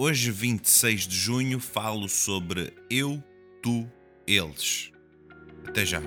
[0.00, 3.20] Hoje, 26 de junho, falo sobre eu,
[3.60, 3.84] tu,
[4.28, 4.92] eles.
[5.66, 6.00] Até já.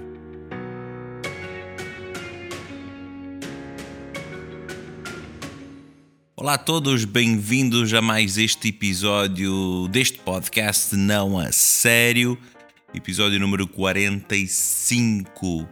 [6.38, 12.38] Olá a todos, bem-vindos a mais este episódio deste podcast Não a Sério,
[12.94, 15.68] episódio número 45.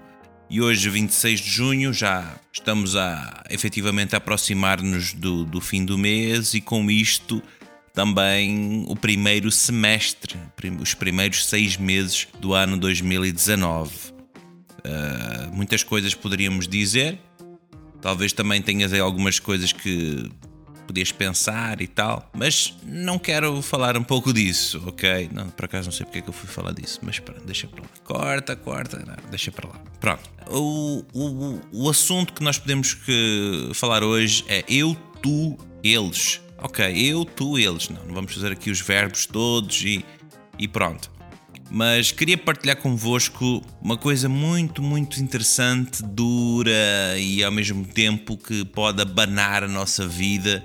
[0.50, 6.54] E hoje, 26 de junho, já estamos a efetivamente aproximar-nos do, do fim do mês
[6.54, 7.42] e com isto
[8.00, 10.38] também o primeiro semestre,
[10.80, 13.92] os primeiros seis meses do ano 2019.
[13.92, 17.20] Uh, muitas coisas poderíamos dizer,
[18.02, 20.32] talvez também tenhas aí algumas coisas que
[20.88, 25.30] podias pensar e tal, mas não quero falar um pouco disso, ok?
[25.34, 27.68] Não, por acaso não sei porque é que eu fui falar disso, mas pronto, deixa
[27.68, 27.90] para lá.
[28.06, 29.76] Corta, corta, não, deixa para lá.
[30.00, 30.24] Pronto.
[30.48, 36.40] O, o, o assunto que nós podemos que falar hoje é eu, tu, eles.
[36.62, 37.90] Ok, eu, tu, eles.
[37.90, 40.04] Não, não vamos fazer aqui os verbos todos e,
[40.58, 41.12] e pronto.
[41.72, 48.66] Mas queria partilhar convosco uma coisa muito, muito interessante, dura e ao mesmo tempo que
[48.66, 50.64] pode abanar a nossa vida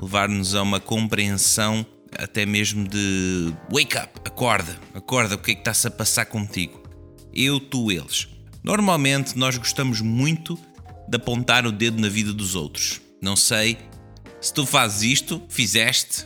[0.00, 1.86] levar-nos a uma compreensão
[2.18, 6.82] até mesmo de wake up, acorda, acorda, o que é que está-se a passar contigo?
[7.32, 8.28] Eu, tu, eles.
[8.62, 10.58] Normalmente nós gostamos muito
[11.08, 13.00] de apontar o dedo na vida dos outros.
[13.22, 13.78] Não sei
[14.46, 16.24] se tu fazes isto, fizeste,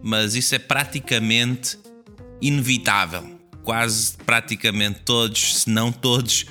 [0.00, 1.76] mas isso é praticamente
[2.40, 3.38] inevitável.
[3.64, 6.46] Quase praticamente todos, se não todos,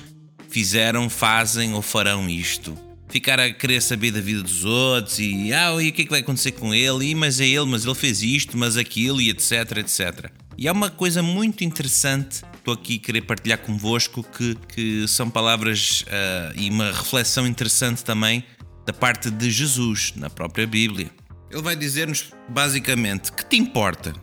[0.50, 2.76] fizeram, fazem ou farão isto
[3.08, 6.10] ficar a querer saber da vida dos outros e ah, e o que é que
[6.10, 7.06] vai acontecer com ele?
[7.06, 10.30] E, mas é ele, mas ele fez isto, mas aquilo e etc, etc.
[10.58, 15.30] E há uma coisa muito interessante estou aqui a querer partilhar convosco que, que são
[15.30, 18.44] palavras uh, e uma reflexão interessante também
[18.86, 21.10] da parte de Jesus na própria Bíblia.
[21.50, 24.14] Ele vai dizer-nos basicamente: Que te importa?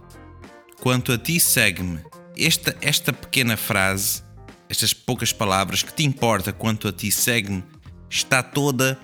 [0.79, 1.99] Quanto a ti, segue-me.
[2.37, 4.23] Esta, esta pequena frase,
[4.69, 7.63] estas poucas palavras, que te importa quanto a ti, segue-me,
[8.09, 8.97] está toda,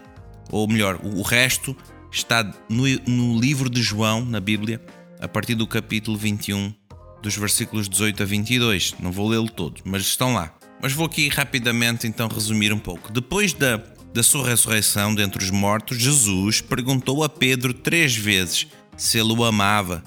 [0.50, 1.76] ou melhor, o resto
[2.12, 4.82] está no, no livro de João, na Bíblia,
[5.20, 6.74] a partir do capítulo 21,
[7.22, 8.96] dos versículos 18 a 22.
[9.00, 10.56] Não vou lê-lo todo, mas estão lá.
[10.82, 13.12] Mas vou aqui rapidamente então resumir um pouco.
[13.12, 13.78] Depois da,
[14.14, 19.44] da sua ressurreição dentre os mortos, Jesus perguntou a Pedro três vezes se ele o
[19.44, 20.04] amava.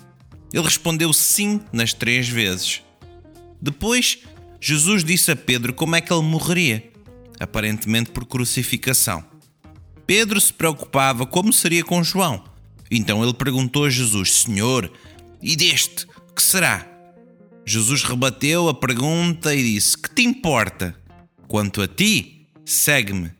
[0.53, 2.83] Ele respondeu sim nas três vezes.
[3.61, 4.19] Depois,
[4.61, 6.93] Jesus disse a Pedro como é que ele morreria
[7.41, 9.25] aparentemente por crucificação.
[10.07, 12.45] Pedro se preocupava como seria com João.
[12.91, 14.93] Então ele perguntou a Jesus: Senhor,
[15.41, 16.87] e deste, que será?
[17.65, 20.97] Jesus rebateu a pergunta e disse: Que te importa?
[21.49, 23.31] Quanto a ti, segue-me.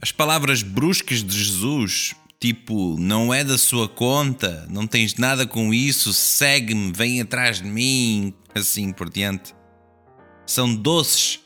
[0.00, 5.74] As palavras bruscas de Jesus, tipo, não é da sua conta, não tens nada com
[5.74, 9.52] isso, segue-me, vem atrás de mim, assim por diante,
[10.46, 11.40] são doces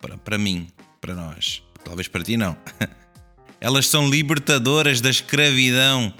[0.00, 0.68] para, para mim
[1.00, 1.64] para nós.
[1.84, 2.56] Talvez para ti não.
[3.60, 6.14] Elas são libertadoras da escravidão,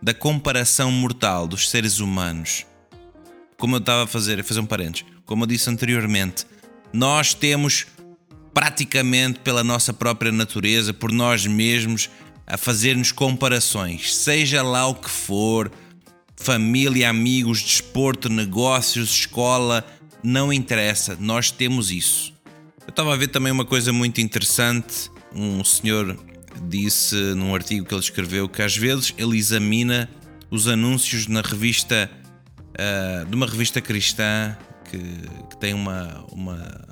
[0.00, 2.64] da comparação mortal dos seres humanos.
[3.58, 6.46] Como eu estava a fazer, a fazer um parênteses, como eu disse anteriormente,
[6.92, 7.86] nós temos
[8.56, 12.08] praticamente pela nossa própria natureza, por nós mesmos,
[12.46, 15.70] a fazer-nos comparações, seja lá o que for,
[16.34, 19.84] família, amigos, desporto, negócios, escola,
[20.22, 22.32] não interessa, nós temos isso.
[22.80, 25.10] Eu estava a ver também uma coisa muito interessante.
[25.34, 26.18] Um senhor
[26.66, 30.08] disse num artigo que ele escreveu que às vezes ele examina
[30.50, 32.10] os anúncios na revista
[32.70, 34.56] uh, de uma revista cristã
[34.90, 34.98] que,
[35.50, 36.86] que tem uma, uma,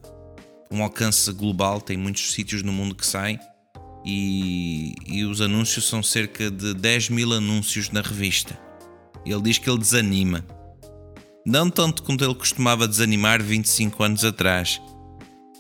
[0.71, 3.39] um alcance global, tem muitos sítios no mundo que saem.
[4.05, 8.59] E, e os anúncios são cerca de 10 mil anúncios na revista.
[9.25, 10.45] Ele diz que ele desanima.
[11.47, 14.81] Não tanto quanto ele costumava desanimar 25 anos atrás,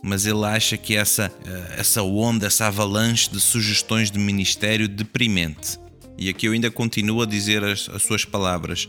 [0.02, 5.78] mas ele acha que essa, eh, essa onda, essa avalanche de sugestões de ministério deprimente.
[6.18, 8.88] E aqui eu ainda continuo a dizer as, as suas palavras.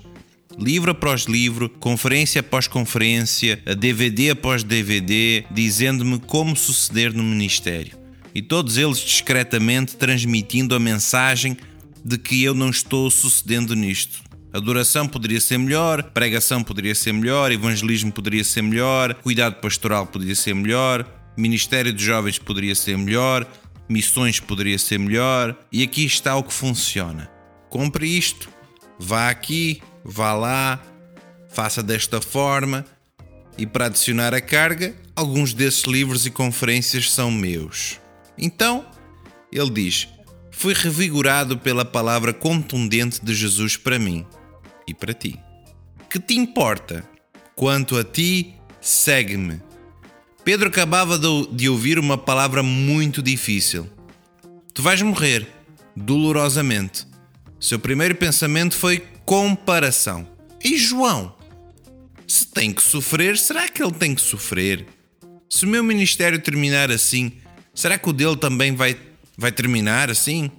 [0.58, 7.98] Livro após livro, conferência após conferência, DVD após DVD, dizendo-me como suceder no ministério.
[8.34, 11.58] E todos eles discretamente transmitindo a mensagem
[12.04, 14.24] de que eu não estou sucedendo nisto.
[14.54, 20.36] Adoração poderia ser melhor, pregação poderia ser melhor, evangelismo poderia ser melhor, cuidado pastoral poderia
[20.36, 21.06] ser melhor,
[21.36, 23.46] ministério de jovens poderia ser melhor,
[23.90, 25.58] missões poderia ser melhor.
[25.70, 27.30] E aqui está o que funciona.
[27.70, 28.50] Compre isto,
[28.98, 30.80] vá aqui, vá lá,
[31.50, 32.86] faça desta forma.
[33.58, 38.00] E para adicionar a carga, alguns desses livros e conferências são meus.
[38.38, 38.86] Então,
[39.52, 40.08] ele diz:
[40.52, 44.26] Fui revigorado pela palavra contundente de Jesus para mim
[44.88, 45.40] e para ti.
[46.10, 47.04] Que te importa?
[47.56, 49.62] Quanto a ti, segue-me.
[50.44, 51.18] Pedro acabava
[51.52, 53.90] de ouvir uma palavra muito difícil.
[54.74, 55.48] Tu vais morrer,
[55.96, 57.08] dolorosamente.
[57.60, 60.28] Seu primeiro pensamento foi comparação.
[60.64, 61.36] E João?
[62.28, 64.86] Se tem que sofrer, será que ele tem que sofrer?
[65.50, 67.34] Se o meu ministério terminar assim,
[67.74, 68.98] será que o dele também vai,
[69.38, 70.50] vai terminar assim?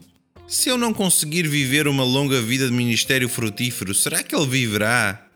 [0.46, 5.26] Se eu não conseguir viver uma longa vida de ministério frutífero, será que ele viverá?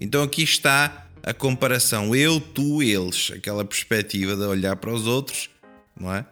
[0.00, 5.50] Então aqui está a comparação eu, tu, eles, aquela perspectiva de olhar para os outros,
[5.98, 6.24] não é?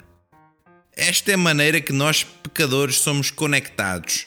[0.96, 4.26] Esta é a maneira que nós pecadores somos conectados.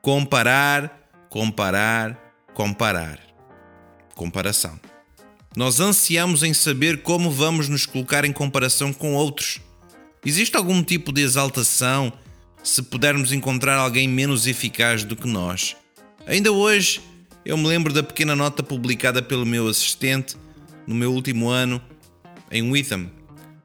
[0.00, 0.97] Comparar,
[1.28, 2.16] comparar,
[2.54, 3.20] comparar.
[4.14, 4.78] Comparação.
[5.56, 9.60] Nós ansiamos em saber como vamos nos colocar em comparação com outros.
[10.24, 12.12] Existe algum tipo de exaltação
[12.62, 15.76] se pudermos encontrar alguém menos eficaz do que nós.
[16.26, 17.00] Ainda hoje,
[17.44, 20.36] eu me lembro da pequena nota publicada pelo meu assistente
[20.86, 21.80] no meu último ano
[22.50, 23.10] em Witham.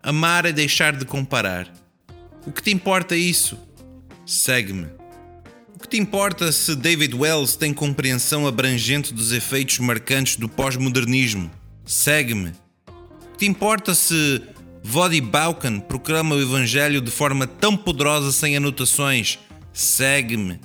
[0.02, 1.72] Amar é deixar de comparar.
[2.46, 3.58] O que te importa isso?
[4.26, 5.03] Segue-me.
[5.84, 11.52] Que te importa se David Wells tem compreensão abrangente dos efeitos marcantes do pós-modernismo?
[11.86, 12.54] Segue-me.
[13.34, 14.42] Que te importa se
[14.82, 19.38] Vodi Baucan proclama o Evangelho de forma tão poderosa sem anotações.
[19.74, 20.62] Segue-me.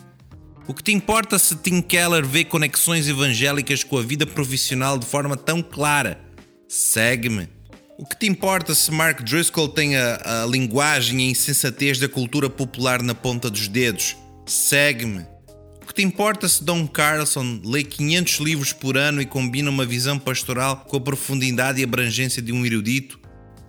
[0.68, 5.04] O que te importa se Tim Keller vê conexões evangélicas com a vida profissional de
[5.04, 6.20] forma tão clara?
[6.68, 7.48] Segue-me.
[7.98, 12.08] O que te importa se Mark Driscoll tem a, a linguagem e a insensatez da
[12.08, 14.16] cultura popular na ponta dos dedos?
[14.48, 15.26] Segue-me.
[15.82, 19.86] O que te importa se Don Carlson lê 500 livros por ano e combina uma
[19.86, 23.18] visão pastoral com a profundidade e abrangência de um erudito?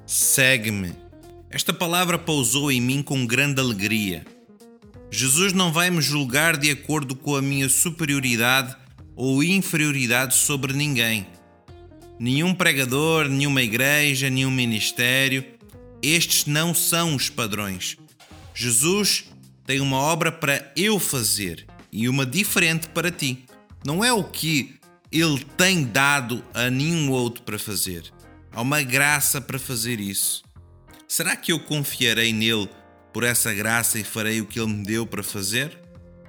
[0.10, 0.92] segue-me.
[1.52, 4.26] Esta palavra pousou em mim com grande alegria.
[5.12, 8.76] Jesus não vai me julgar de acordo com a minha superioridade
[9.16, 11.28] ou inferioridade sobre ninguém.
[12.20, 15.46] Nenhum pregador, nenhuma igreja, nenhum ministério.
[16.02, 17.96] Estes não são os padrões.
[18.54, 19.26] Jesus
[19.70, 23.46] tem uma obra para eu fazer e uma diferente para ti.
[23.86, 24.80] Não é o que
[25.12, 28.12] ele tem dado a nenhum outro para fazer.
[28.52, 30.42] Há uma graça para fazer isso.
[31.08, 32.68] Será que eu confiarei nele
[33.14, 35.78] por essa graça e farei o que ele me deu para fazer?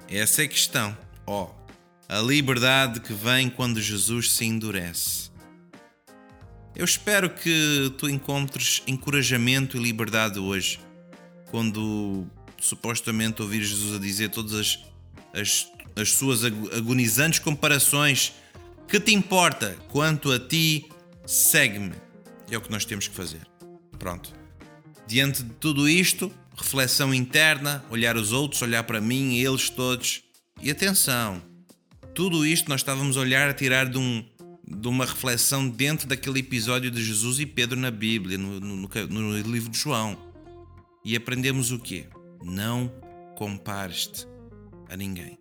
[0.07, 0.95] Essa é a questão.
[1.25, 1.73] Ó, oh,
[2.07, 5.31] a liberdade que vem quando Jesus se endurece.
[6.75, 10.79] Eu espero que tu encontres encorajamento e liberdade hoje,
[11.49, 12.27] quando
[12.61, 14.79] supostamente ouvir Jesus a dizer todas as,
[15.33, 18.33] as, as suas agonizantes comparações.
[18.87, 19.77] Que te importa?
[19.89, 20.89] Quanto a ti,
[21.25, 21.93] segue-me.
[22.49, 23.41] É o que nós temos que fazer.
[23.97, 24.33] Pronto.
[25.07, 30.23] Diante de tudo isto, reflexão interna, olhar os outros, olhar para mim, eles todos.
[30.61, 31.41] E atenção,
[32.13, 34.23] tudo isto nós estávamos a olhar a tirar de, um,
[34.67, 39.09] de uma reflexão dentro daquele episódio de Jesus e Pedro na Bíblia, no, no, no,
[39.09, 40.17] no livro de João.
[41.03, 42.05] E aprendemos o quê?
[42.41, 42.91] Não
[43.35, 44.27] compares-te
[44.89, 45.37] a ninguém.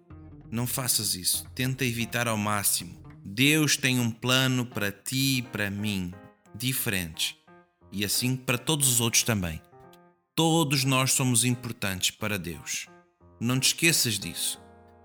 [0.50, 1.44] Não faças isso.
[1.54, 2.98] Tenta evitar ao máximo.
[3.24, 6.12] Deus tem um plano para ti e para mim
[6.54, 7.36] diferentes.
[7.92, 9.60] E assim para todos os outros também.
[10.34, 12.86] Todos nós somos importantes para Deus.
[13.38, 14.60] Não te esqueças disso.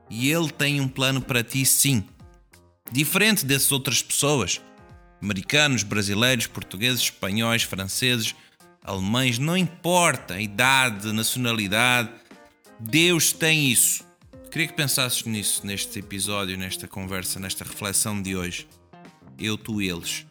[0.09, 2.03] E Ele tem um plano para ti, sim.
[2.91, 4.61] Diferente dessas outras pessoas.
[5.21, 8.35] Americanos, brasileiros, portugueses, espanhóis, franceses,
[8.85, 12.11] alemães, não importa a idade, nacionalidade,
[12.79, 14.05] Deus tem isso.
[14.51, 18.67] Queria que pensasses nisso neste episódio, nesta conversa, nesta reflexão de hoje.
[19.37, 20.25] Eu, tu, eles.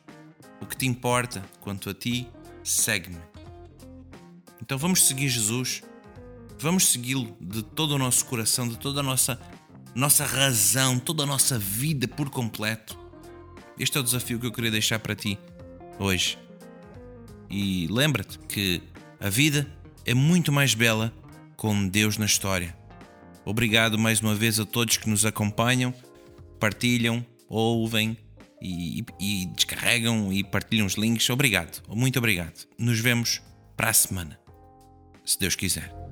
[0.60, 2.26] O que te importa quanto a ti,
[2.62, 3.18] segue-me.
[4.62, 5.82] Então vamos seguir Jesus,
[6.58, 9.38] vamos segui-lo de todo o nosso coração, de toda a nossa,
[9.94, 12.98] nossa razão, toda a nossa vida por completo.
[13.78, 15.38] Este é o desafio que eu queria deixar para ti
[15.98, 16.38] hoje.
[17.50, 18.82] E lembra-te que
[19.20, 19.66] a vida
[20.04, 21.12] é muito mais bela
[21.56, 22.76] com Deus na história.
[23.44, 25.94] Obrigado mais uma vez a todos que nos acompanham,
[26.58, 28.16] partilham, ouvem
[28.60, 31.28] e, e, descarregam e partilham os links.
[31.28, 32.66] Obrigado, muito obrigado.
[32.78, 33.42] Nos vemos
[33.76, 34.38] para a semana,
[35.24, 36.03] se Deus quiser.